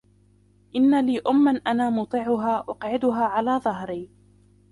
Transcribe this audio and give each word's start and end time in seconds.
إنَّ 0.75 1.05
لِي 1.05 1.19
أُمًّا 1.19 1.61
أَنَا 1.67 1.89
مُطِيعُهَا 1.89 2.59
أُقْعِدُهَا 2.59 3.23
عَلَى 3.25 3.57
ظَهْرِي 3.63 4.09